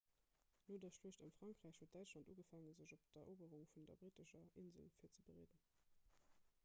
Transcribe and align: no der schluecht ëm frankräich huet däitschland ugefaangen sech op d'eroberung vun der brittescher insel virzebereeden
no 0.69 0.77
der 0.83 0.91
schluecht 0.95 1.21
ëm 1.25 1.33
frankräich 1.41 1.77
huet 1.81 1.91
däitschland 1.97 2.31
ugefaangen 2.35 2.77
sech 2.79 2.95
op 2.97 3.05
d'eroberung 3.17 3.69
vun 3.75 3.87
der 3.91 4.01
brittescher 4.05 4.43
insel 4.65 4.73
virzebereeden 4.97 5.71